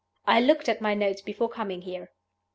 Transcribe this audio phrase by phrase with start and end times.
[0.25, 2.09] I looked at my notes before coming here.